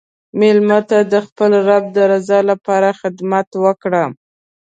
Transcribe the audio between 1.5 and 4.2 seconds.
رب د رضا لپاره خدمت وکړه.